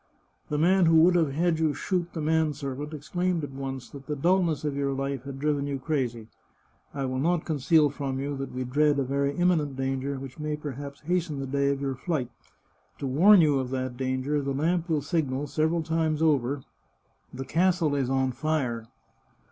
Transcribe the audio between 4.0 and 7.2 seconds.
the dulness of your life had driven you crazy. I will